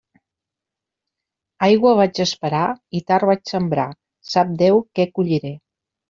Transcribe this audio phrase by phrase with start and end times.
[1.67, 2.61] Aigua vaig esperar
[2.99, 3.85] i tard vaig sembrar;
[4.31, 5.53] sap Déu què colliré!